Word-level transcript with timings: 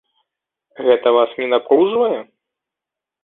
Гэта 0.85 1.07
вас 1.17 1.35
не 1.41 1.47
напружвае? 1.53 2.19